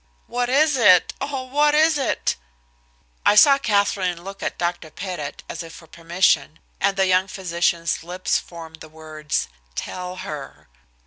"What 0.25 0.49
is 0.49 0.77
it, 0.77 1.13
oh! 1.21 1.43
what 1.43 1.75
is 1.75 1.99
it?" 1.99 2.35
I 3.23 3.35
saw 3.35 3.59
Katherine 3.59 4.23
look 4.23 4.41
at 4.41 4.57
Dr. 4.57 4.89
Pettit, 4.89 5.43
as 5.47 5.61
if 5.61 5.73
for 5.73 5.85
permission, 5.85 6.57
and 6.79 6.97
the 6.97 7.05
young 7.05 7.27
physician's 7.27 8.03
lips 8.03 8.39
form 8.39 8.73
the 8.73 8.89
words, 8.89 9.47
"Tell 9.75 10.15
her." 10.25 10.69